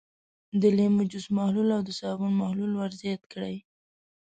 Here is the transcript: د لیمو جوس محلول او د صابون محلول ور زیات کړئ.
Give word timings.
د 0.61 0.63
لیمو 0.77 1.03
جوس 1.11 1.25
محلول 1.37 1.69
او 1.75 1.81
د 1.87 1.89
صابون 1.99 2.31
محلول 2.41 2.71
ور 2.75 2.91
زیات 3.01 3.21
کړئ. 3.33 3.55